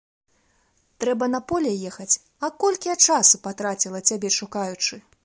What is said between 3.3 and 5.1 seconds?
патраціла, цябе шукаючы.